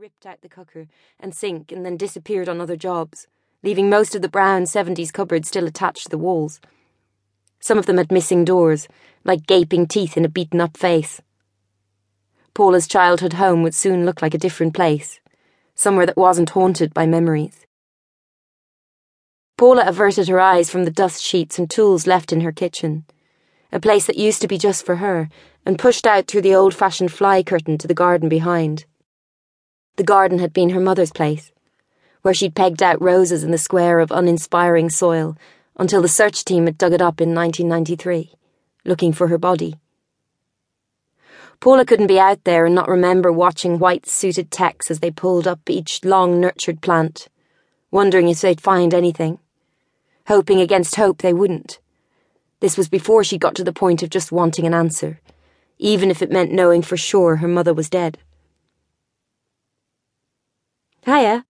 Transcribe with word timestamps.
ripped 0.00 0.24
out 0.24 0.40
the 0.40 0.48
cooker 0.48 0.86
and 1.18 1.34
sink 1.34 1.70
and 1.70 1.84
then 1.84 1.98
disappeared 1.98 2.48
on 2.48 2.58
other 2.58 2.74
jobs, 2.74 3.26
leaving 3.62 3.90
most 3.90 4.14
of 4.14 4.22
the 4.22 4.30
brown 4.30 4.62
70s 4.62 5.12
cupboards 5.12 5.48
still 5.48 5.66
attached 5.66 6.04
to 6.04 6.08
the 6.08 6.16
walls. 6.16 6.58
Some 7.60 7.76
of 7.76 7.84
them 7.84 7.98
had 7.98 8.10
missing 8.10 8.42
doors, 8.42 8.88
like 9.24 9.46
gaping 9.46 9.86
teeth 9.86 10.16
in 10.16 10.24
a 10.24 10.28
beaten 10.30 10.58
up 10.58 10.78
face. 10.78 11.20
Paula's 12.54 12.88
childhood 12.88 13.34
home 13.34 13.62
would 13.62 13.74
soon 13.74 14.06
look 14.06 14.22
like 14.22 14.32
a 14.32 14.38
different 14.38 14.72
place, 14.72 15.20
somewhere 15.74 16.06
that 16.06 16.16
wasn't 16.16 16.48
haunted 16.48 16.94
by 16.94 17.04
memories. 17.04 17.66
Paula 19.58 19.84
averted 19.86 20.28
her 20.28 20.40
eyes 20.40 20.70
from 20.70 20.86
the 20.86 20.90
dust 20.90 21.22
sheets 21.22 21.58
and 21.58 21.68
tools 21.68 22.06
left 22.06 22.32
in 22.32 22.40
her 22.40 22.52
kitchen, 22.52 23.04
a 23.70 23.78
place 23.78 24.06
that 24.06 24.16
used 24.16 24.40
to 24.40 24.48
be 24.48 24.56
just 24.56 24.86
for 24.86 24.96
her, 24.96 25.28
and 25.66 25.78
pushed 25.78 26.06
out 26.06 26.26
through 26.26 26.40
the 26.40 26.54
old 26.54 26.74
fashioned 26.74 27.12
fly 27.12 27.42
curtain 27.42 27.76
to 27.76 27.86
the 27.86 27.92
garden 27.92 28.30
behind. 28.30 28.86
The 29.96 30.04
garden 30.04 30.38
had 30.38 30.52
been 30.52 30.70
her 30.70 30.80
mother's 30.80 31.12
place, 31.12 31.52
where 32.22 32.34
she'd 32.34 32.54
pegged 32.54 32.82
out 32.82 33.00
roses 33.02 33.44
in 33.44 33.50
the 33.50 33.58
square 33.58 34.00
of 34.00 34.10
uninspiring 34.10 34.90
soil 34.90 35.36
until 35.76 36.02
the 36.02 36.08
search 36.08 36.44
team 36.44 36.66
had 36.66 36.78
dug 36.78 36.92
it 36.92 37.02
up 37.02 37.20
in 37.20 37.34
1993, 37.34 38.32
looking 38.84 39.12
for 39.12 39.28
her 39.28 39.38
body. 39.38 39.76
Paula 41.60 41.84
couldn't 41.84 42.06
be 42.06 42.18
out 42.18 42.44
there 42.44 42.64
and 42.64 42.74
not 42.74 42.88
remember 42.88 43.30
watching 43.30 43.78
white 43.78 44.06
suited 44.06 44.50
techs 44.50 44.90
as 44.90 45.00
they 45.00 45.10
pulled 45.10 45.46
up 45.46 45.68
each 45.68 46.04
long 46.04 46.40
nurtured 46.40 46.80
plant, 46.80 47.28
wondering 47.90 48.28
if 48.28 48.40
they'd 48.40 48.60
find 48.60 48.94
anything, 48.94 49.38
hoping 50.26 50.60
against 50.60 50.96
hope 50.96 51.18
they 51.18 51.34
wouldn't. 51.34 51.78
This 52.60 52.78
was 52.78 52.88
before 52.88 53.24
she 53.24 53.38
got 53.38 53.54
to 53.56 53.64
the 53.64 53.72
point 53.72 54.02
of 54.02 54.10
just 54.10 54.32
wanting 54.32 54.66
an 54.66 54.72
answer, 54.72 55.20
even 55.78 56.10
if 56.10 56.22
it 56.22 56.30
meant 56.30 56.52
knowing 56.52 56.80
for 56.80 56.96
sure 56.96 57.36
her 57.36 57.48
mother 57.48 57.74
was 57.74 57.90
dead. 57.90 58.18
Hiya. 61.06 61.46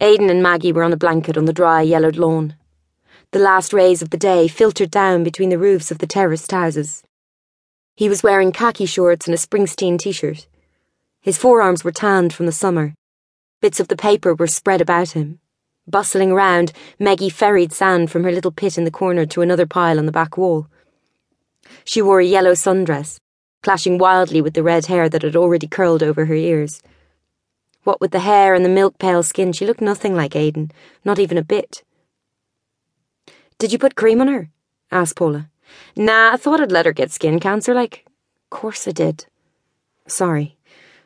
Aidan 0.00 0.30
and 0.30 0.42
Maggie 0.42 0.72
were 0.72 0.84
on 0.84 0.92
a 0.94 0.96
blanket 0.96 1.36
on 1.36 1.44
the 1.44 1.52
dry, 1.52 1.82
yellowed 1.82 2.16
lawn. 2.16 2.56
The 3.30 3.38
last 3.38 3.74
rays 3.74 4.00
of 4.00 4.08
the 4.08 4.16
day 4.16 4.48
filtered 4.48 4.90
down 4.90 5.22
between 5.22 5.50
the 5.50 5.58
roofs 5.58 5.90
of 5.90 5.98
the 5.98 6.06
terraced 6.06 6.50
houses. 6.50 7.02
He 7.94 8.08
was 8.08 8.22
wearing 8.22 8.52
khaki 8.52 8.86
shorts 8.86 9.26
and 9.26 9.34
a 9.34 9.38
Springsteen 9.38 9.98
t 9.98 10.12
shirt. 10.12 10.46
His 11.20 11.36
forearms 11.36 11.84
were 11.84 11.92
tanned 11.92 12.32
from 12.32 12.46
the 12.46 12.52
summer. 12.52 12.94
Bits 13.60 13.80
of 13.80 13.88
the 13.88 13.96
paper 13.96 14.34
were 14.34 14.46
spread 14.46 14.80
about 14.80 15.10
him. 15.10 15.40
Bustling 15.86 16.32
around, 16.32 16.72
Maggie 16.98 17.28
ferried 17.28 17.74
sand 17.74 18.10
from 18.10 18.24
her 18.24 18.32
little 18.32 18.50
pit 18.50 18.78
in 18.78 18.84
the 18.84 18.90
corner 18.90 19.26
to 19.26 19.42
another 19.42 19.66
pile 19.66 19.98
on 19.98 20.06
the 20.06 20.12
back 20.12 20.38
wall. 20.38 20.68
She 21.84 22.00
wore 22.00 22.20
a 22.20 22.24
yellow 22.24 22.52
sundress, 22.52 23.18
clashing 23.62 23.98
wildly 23.98 24.40
with 24.40 24.54
the 24.54 24.62
red 24.62 24.86
hair 24.86 25.10
that 25.10 25.22
had 25.22 25.36
already 25.36 25.66
curled 25.66 26.02
over 26.02 26.24
her 26.24 26.34
ears. 26.34 26.82
What 27.84 28.00
with 28.00 28.10
the 28.12 28.20
hair 28.20 28.54
and 28.54 28.64
the 28.64 28.70
milk 28.70 28.98
pale 28.98 29.22
skin, 29.22 29.52
she 29.52 29.66
looked 29.66 29.80
nothing 29.80 30.16
like 30.16 30.34
Aidan, 30.34 30.72
not 31.04 31.18
even 31.18 31.38
a 31.38 31.44
bit. 31.44 31.82
Did 33.58 33.72
you 33.72 33.78
put 33.78 33.94
cream 33.94 34.20
on 34.20 34.28
her? 34.28 34.50
asked 34.90 35.16
Paula. 35.16 35.50
Nah, 35.96 36.32
I 36.32 36.36
thought 36.36 36.60
I'd 36.60 36.72
let 36.72 36.86
her 36.86 36.92
get 36.92 37.10
skin 37.10 37.38
cancer, 37.38 37.74
like. 37.74 38.06
Course 38.50 38.88
I 38.88 38.92
did. 38.92 39.26
Sorry. 40.06 40.56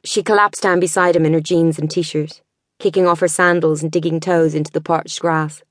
She 0.05 0.23
collapsed 0.23 0.63
down 0.63 0.81
beside 0.81 1.17
him 1.17 1.27
in 1.27 1.33
her 1.33 1.41
jeans 1.41 1.79
and 1.79 1.91
t 1.91 2.03
shirt, 2.03 2.43
kicking 2.79 3.07
off 3.07 3.21
her 3.21 3.29
sandals 3.29 3.83
and 3.83 3.91
digging 3.91 4.21
toes 4.21 4.55
into 4.55 4.71
the 4.71 4.81
parched 4.81 5.21
grass. 5.21 5.63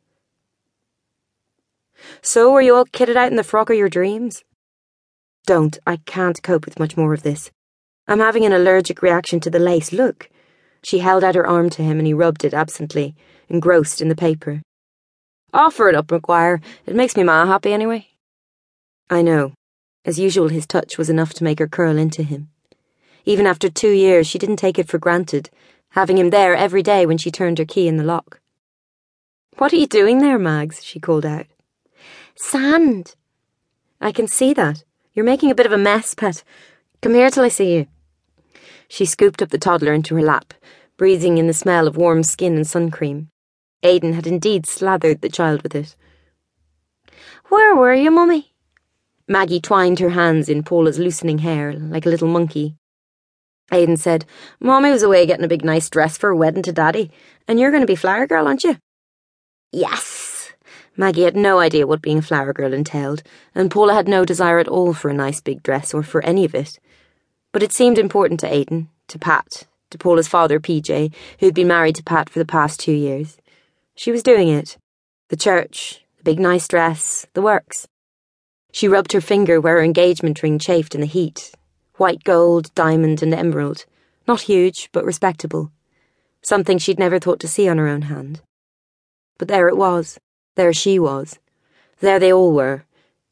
So, 2.21 2.53
are 2.53 2.61
you 2.61 2.75
all 2.75 2.85
kitted 2.85 3.15
out 3.15 3.31
in 3.31 3.37
the 3.37 3.43
frock 3.43 3.69
of 3.69 3.77
your 3.77 3.89
dreams? 3.89 4.43
Don't. 5.45 5.79
I 5.87 5.97
can't 5.97 6.43
cope 6.43 6.65
with 6.65 6.79
much 6.79 6.97
more 6.97 7.13
of 7.13 7.23
this. 7.23 7.51
I'm 8.07 8.19
having 8.19 8.45
an 8.45 8.53
allergic 8.53 9.01
reaction 9.01 9.39
to 9.41 9.49
the 9.49 9.59
lace. 9.59 9.93
Look. 9.93 10.29
She 10.87 10.99
held 10.99 11.21
out 11.21 11.35
her 11.35 11.45
arm 11.45 11.69
to 11.71 11.83
him 11.83 11.97
and 11.97 12.07
he 12.07 12.13
rubbed 12.13 12.45
it 12.45 12.53
absently, 12.53 13.13
engrossed 13.49 14.01
in 14.01 14.07
the 14.07 14.15
paper. 14.15 14.61
Offer 15.53 15.89
it 15.89 15.95
up, 15.95 16.09
Maguire. 16.09 16.61
It 16.85 16.95
makes 16.95 17.17
me 17.17 17.23
ma 17.23 17.45
happy 17.45 17.73
anyway. 17.73 18.07
I 19.09 19.21
know. 19.21 19.51
As 20.05 20.17
usual, 20.17 20.47
his 20.47 20.65
touch 20.65 20.97
was 20.97 21.09
enough 21.09 21.33
to 21.33 21.43
make 21.43 21.59
her 21.59 21.67
curl 21.67 21.97
into 21.97 22.23
him. 22.23 22.47
Even 23.25 23.45
after 23.45 23.67
two 23.67 23.91
years, 23.91 24.27
she 24.27 24.39
didn't 24.39 24.55
take 24.55 24.79
it 24.79 24.87
for 24.87 24.97
granted, 24.97 25.49
having 25.89 26.17
him 26.17 26.29
there 26.29 26.55
every 26.55 26.83
day 26.83 27.05
when 27.05 27.17
she 27.17 27.31
turned 27.31 27.57
her 27.57 27.65
key 27.65 27.89
in 27.89 27.97
the 27.97 28.05
lock. 28.05 28.39
What 29.57 29.73
are 29.73 29.81
you 29.83 29.87
doing 29.87 30.19
there, 30.19 30.39
Mags? 30.39 30.81
she 30.85 31.01
called 31.01 31.25
out. 31.25 31.47
Sand. 32.37 33.13
I 33.99 34.13
can 34.13 34.29
see 34.29 34.53
that. 34.53 34.85
You're 35.13 35.25
making 35.25 35.51
a 35.51 35.55
bit 35.55 35.65
of 35.65 35.73
a 35.73 35.77
mess, 35.77 36.13
pet. 36.13 36.45
Come 37.01 37.13
here 37.13 37.29
till 37.29 37.43
I 37.43 37.49
see 37.49 37.75
you. 37.75 37.87
She 38.87 39.05
scooped 39.05 39.41
up 39.41 39.49
the 39.49 39.57
toddler 39.57 39.93
into 39.93 40.15
her 40.15 40.21
lap, 40.21 40.53
breathing 40.97 41.37
in 41.37 41.47
the 41.47 41.53
smell 41.53 41.87
of 41.87 41.97
warm 41.97 42.23
skin 42.23 42.55
and 42.55 42.65
sun 42.65 42.89
cream. 42.91 43.29
Aidan 43.83 44.13
had 44.13 44.25
indeed 44.25 44.65
slathered 44.65 45.21
the 45.21 45.29
child 45.29 45.61
with 45.61 45.75
it. 45.75 45.95
Where 47.49 47.75
were 47.75 47.93
you, 47.93 48.11
Mummy? 48.11 48.53
Maggie 49.27 49.59
twined 49.59 49.99
her 49.99 50.09
hands 50.09 50.49
in 50.49 50.63
Paula's 50.63 50.99
loosening 50.99 51.39
hair 51.39 51.73
like 51.73 52.05
a 52.05 52.09
little 52.09 52.27
monkey. 52.27 52.75
Aidan 53.71 53.97
said, 53.97 54.25
Mommy 54.59 54.91
was 54.91 55.03
away 55.03 55.25
getting 55.25 55.43
a 55.43 55.49
big 55.49 55.65
nice 55.65 55.89
dress 55.89 56.17
for 56.17 56.29
a 56.29 56.35
wedding 56.35 56.63
to 56.63 56.71
Daddy, 56.71 57.11
and 57.47 57.59
you're 57.59 57.71
going 57.71 57.81
to 57.81 57.87
be 57.87 57.95
flower 57.95 58.25
girl, 58.25 58.47
aren't 58.47 58.63
you? 58.63 58.77
Yes. 59.73 60.53
Maggie 60.95 61.23
had 61.23 61.35
no 61.35 61.59
idea 61.59 61.85
what 61.85 62.01
being 62.01 62.19
a 62.19 62.21
flower 62.21 62.53
girl 62.53 62.73
entailed, 62.73 63.21
and 63.53 63.69
Paula 63.69 63.93
had 63.93 64.07
no 64.07 64.23
desire 64.23 64.59
at 64.59 64.69
all 64.69 64.93
for 64.93 65.09
a 65.09 65.13
nice 65.13 65.41
big 65.41 65.61
dress 65.61 65.93
or 65.93 66.01
for 66.01 66.23
any 66.23 66.45
of 66.45 66.55
it. 66.55 66.79
But 67.57 67.63
it 67.63 67.73
seemed 67.73 67.97
important 67.97 68.39
to 68.41 68.53
Aidan, 68.53 68.87
to 69.07 69.17
Pat, 69.17 69.65
to 69.89 69.97
Paula's 69.97 70.27
father, 70.27 70.59
PJ, 70.59 71.11
who'd 71.39 71.55
been 71.55 71.67
married 71.67 71.95
to 71.95 72.03
Pat 72.03 72.29
for 72.29 72.37
the 72.37 72.45
past 72.45 72.79
two 72.79 72.91
years. 72.91 73.35
She 73.95 74.11
was 74.11 74.21
doing 74.21 74.47
it. 74.47 74.77
The 75.29 75.37
church, 75.37 76.05
the 76.17 76.23
big 76.23 76.39
nice 76.39 76.67
dress, 76.67 77.25
the 77.33 77.41
works. 77.41 77.87
She 78.71 78.87
rubbed 78.87 79.11
her 79.13 79.21
finger 79.21 79.59
where 79.59 79.77
her 79.77 79.83
engagement 79.83 80.43
ring 80.43 80.59
chafed 80.59 80.93
in 80.93 81.01
the 81.01 81.07
heat. 81.07 81.51
White 81.95 82.23
gold, 82.23 82.71
diamond, 82.75 83.23
and 83.23 83.33
emerald. 83.33 83.85
Not 84.27 84.41
huge, 84.41 84.89
but 84.91 85.03
respectable. 85.03 85.71
Something 86.43 86.77
she'd 86.77 86.99
never 86.99 87.17
thought 87.17 87.39
to 87.39 87.47
see 87.47 87.67
on 87.67 87.79
her 87.79 87.87
own 87.87 88.03
hand. 88.03 88.39
But 89.39 89.47
there 89.47 89.67
it 89.67 89.77
was. 89.77 90.19
There 90.53 90.73
she 90.73 90.99
was. 90.99 91.39
There 92.01 92.19
they 92.19 92.31
all 92.31 92.53
were. 92.53 92.83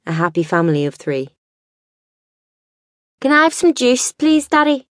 A 0.07 0.13
happy 0.13 0.41
family 0.41 0.87
of 0.87 0.95
three. 0.95 1.34
Can 3.25 3.31
I 3.31 3.41
have 3.41 3.55
some 3.55 3.73
juice, 3.73 4.11
please, 4.11 4.47
Daddy? 4.47 4.87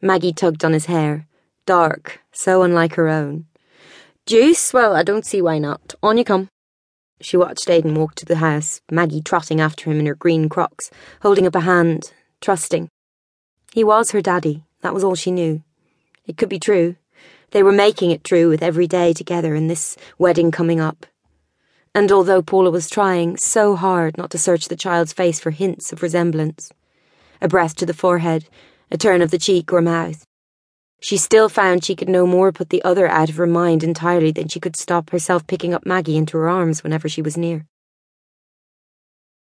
Maggie 0.00 0.32
tugged 0.32 0.64
on 0.64 0.72
his 0.72 0.86
hair. 0.86 1.26
Dark, 1.66 2.20
so 2.30 2.62
unlike 2.62 2.94
her 2.94 3.08
own. 3.08 3.46
Juice? 4.24 4.72
Well, 4.72 4.94
I 4.94 5.02
don't 5.02 5.26
see 5.26 5.42
why 5.42 5.58
not. 5.58 5.96
On 6.00 6.16
you 6.16 6.22
come. 6.22 6.46
She 7.20 7.36
watched 7.36 7.68
Aidan 7.68 7.96
walk 7.96 8.14
to 8.14 8.24
the 8.24 8.36
house, 8.36 8.82
Maggie 8.88 9.20
trotting 9.20 9.60
after 9.60 9.90
him 9.90 9.98
in 9.98 10.06
her 10.06 10.14
green 10.14 10.48
Crocs, 10.48 10.92
holding 11.22 11.44
up 11.44 11.56
a 11.56 11.62
hand, 11.62 12.12
trusting. 12.40 12.88
He 13.72 13.82
was 13.82 14.12
her 14.12 14.22
daddy, 14.22 14.62
that 14.82 14.94
was 14.94 15.02
all 15.02 15.16
she 15.16 15.32
knew. 15.32 15.64
It 16.24 16.36
could 16.36 16.48
be 16.48 16.60
true. 16.60 16.94
They 17.50 17.64
were 17.64 17.72
making 17.72 18.12
it 18.12 18.22
true 18.22 18.48
with 18.48 18.62
every 18.62 18.86
day 18.86 19.12
together 19.12 19.56
and 19.56 19.68
this 19.68 19.96
wedding 20.18 20.52
coming 20.52 20.78
up. 20.78 21.06
And 21.96 22.12
although 22.12 22.42
Paula 22.42 22.70
was 22.70 22.88
trying 22.88 23.38
so 23.38 23.74
hard 23.74 24.16
not 24.16 24.30
to 24.30 24.38
search 24.38 24.68
the 24.68 24.76
child's 24.76 25.12
face 25.12 25.40
for 25.40 25.50
hints 25.50 25.92
of 25.92 26.00
resemblance, 26.00 26.70
a 27.42 27.48
breath 27.48 27.74
to 27.74 27.84
the 27.84 27.92
forehead, 27.92 28.48
a 28.88 28.96
turn 28.96 29.20
of 29.20 29.32
the 29.32 29.38
cheek 29.38 29.72
or 29.72 29.82
mouth. 29.82 30.24
She 31.00 31.16
still 31.16 31.48
found 31.48 31.84
she 31.84 31.96
could 31.96 32.08
no 32.08 32.24
more 32.24 32.52
put 32.52 32.70
the 32.70 32.82
other 32.84 33.08
out 33.08 33.28
of 33.28 33.34
her 33.34 33.48
mind 33.48 33.82
entirely 33.82 34.30
than 34.30 34.46
she 34.46 34.60
could 34.60 34.76
stop 34.76 35.10
herself 35.10 35.44
picking 35.48 35.74
up 35.74 35.84
Maggie 35.84 36.16
into 36.16 36.38
her 36.38 36.48
arms 36.48 36.84
whenever 36.84 37.08
she 37.08 37.20
was 37.20 37.36
near. 37.36 37.66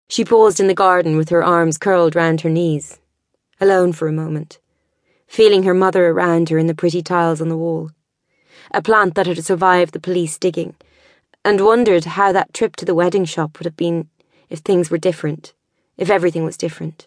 She 0.08 0.24
paused 0.24 0.62
in 0.62 0.68
the 0.68 0.74
garden 0.74 1.18
with 1.18 1.28
her 1.28 1.44
arms 1.44 1.78
curled 1.78 2.16
round 2.16 2.40
her 2.42 2.50
knees, 2.50 3.00
alone 3.60 3.92
for 3.92 4.08
a 4.08 4.14
moment, 4.14 4.60
feeling 5.28 5.64
her 5.64 5.74
mother 5.74 6.08
around 6.08 6.48
her 6.48 6.58
in 6.58 6.68
the 6.68 6.74
pretty 6.74 7.04
tiles 7.04 7.42
on 7.42 7.50
the 7.50 7.58
wall, 7.58 7.92
a 8.74 8.82
plant 8.82 9.16
that 9.16 9.28
had 9.28 9.44
survived 9.44 9.94
the 9.94 10.00
police 10.00 10.38
digging, 10.38 10.74
and 11.44 11.66
wondered 11.66 12.06
how 12.06 12.32
that 12.32 12.54
trip 12.54 12.78
to 12.78 12.86
the 12.86 12.96
wedding 12.96 13.26
shop 13.26 13.60
would 13.60 13.66
have 13.66 13.76
been 13.76 14.08
if 14.50 14.60
things 14.60 14.90
were 14.90 14.98
different, 14.98 15.54
if 15.98 16.10
everything 16.10 16.46
was 16.46 16.56
different 16.56 17.06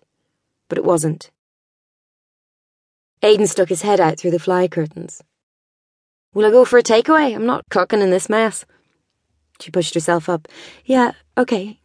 but 0.73 0.79
it 0.79 0.85
wasn't. 0.87 1.31
Aidan 3.23 3.47
stuck 3.47 3.69
his 3.69 3.83
head 3.83 4.01
out 4.01 4.19
through 4.19 4.31
the 4.31 4.39
fly 4.39 4.67
curtains. 4.67 5.23
Will 6.33 6.47
I 6.47 6.51
go 6.51 6.65
for 6.65 6.79
a 6.79 6.83
takeaway? 6.83 7.35
I'm 7.35 7.45
not 7.45 7.69
cooking 7.69 8.01
in 8.01 8.09
this 8.09 8.31
mess. 8.31 8.65
She 9.61 9.71
pushed 9.71 9.93
herself 9.93 10.31
up. 10.31 10.49
Yeah, 10.87 11.13
okay. 11.37 11.79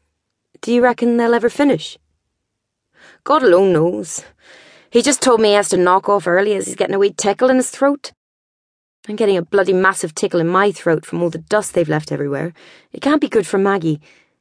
Do 0.61 0.73
you 0.73 0.81
reckon 0.81 1.17
they'll 1.17 1.33
ever 1.33 1.49
finish? 1.49 1.97
God 3.25 3.43
alone 3.43 3.73
knows. 3.73 4.23
He 4.89 5.01
just 5.01 5.21
told 5.21 5.41
me 5.41 5.49
he 5.49 5.55
has 5.55 5.67
to 5.71 5.77
knock 5.77 6.07
off 6.07 6.25
early 6.25 6.53
as 6.53 6.67
he's 6.67 6.77
getting 6.77 6.95
a 6.95 6.99
wee 6.99 7.11
tickle 7.11 7.49
in 7.49 7.57
his 7.57 7.69
throat. 7.69 8.13
I'm 9.09 9.17
getting 9.17 9.35
a 9.35 9.41
bloody 9.41 9.73
massive 9.73 10.15
tickle 10.15 10.39
in 10.39 10.47
my 10.47 10.71
throat 10.71 11.05
from 11.05 11.21
all 11.21 11.29
the 11.29 11.39
dust 11.39 11.73
they've 11.73 11.89
left 11.89 12.13
everywhere. 12.13 12.53
It 12.93 13.01
can't 13.01 13.19
be 13.19 13.27
good 13.27 13.45
for 13.45 13.57
Maggie. 13.57 13.99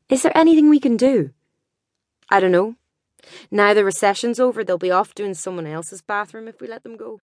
Is 0.08 0.22
there 0.22 0.38
anything 0.38 0.70
we 0.70 0.78
can 0.78 0.96
do? 0.96 1.30
I 2.30 2.38
don't 2.38 2.52
know. 2.52 2.76
Now 3.50 3.74
the 3.74 3.84
recession's 3.84 4.40
over, 4.40 4.64
they'll 4.64 4.78
be 4.78 4.90
off 4.90 5.14
doing 5.14 5.34
someone 5.34 5.66
else's 5.66 6.02
bathroom 6.02 6.48
if 6.48 6.60
we 6.60 6.66
let 6.68 6.82
them 6.82 6.96
go. 6.96 7.20